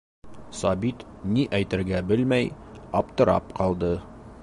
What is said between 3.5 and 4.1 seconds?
ҡалды.